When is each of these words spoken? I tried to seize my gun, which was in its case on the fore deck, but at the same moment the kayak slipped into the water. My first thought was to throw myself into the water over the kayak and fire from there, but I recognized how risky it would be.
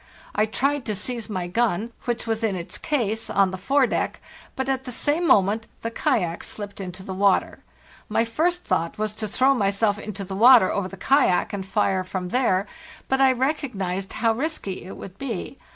I 0.33 0.47
tried 0.47 0.83
to 0.85 0.95
seize 0.95 1.29
my 1.29 1.45
gun, 1.45 1.91
which 2.05 2.25
was 2.25 2.43
in 2.43 2.55
its 2.55 2.79
case 2.79 3.29
on 3.29 3.51
the 3.51 3.57
fore 3.59 3.85
deck, 3.85 4.19
but 4.55 4.67
at 4.67 4.85
the 4.85 4.91
same 4.91 5.27
moment 5.27 5.67
the 5.83 5.91
kayak 5.91 6.43
slipped 6.43 6.81
into 6.81 7.03
the 7.03 7.13
water. 7.13 7.59
My 8.09 8.25
first 8.25 8.63
thought 8.63 8.97
was 8.97 9.13
to 9.13 9.27
throw 9.27 9.53
myself 9.53 9.99
into 9.99 10.23
the 10.23 10.35
water 10.35 10.71
over 10.71 10.87
the 10.87 10.97
kayak 10.97 11.53
and 11.53 11.63
fire 11.67 12.03
from 12.03 12.29
there, 12.29 12.65
but 13.09 13.21
I 13.21 13.31
recognized 13.31 14.13
how 14.13 14.33
risky 14.33 14.85
it 14.85 14.97
would 14.97 15.19
be. 15.19 15.59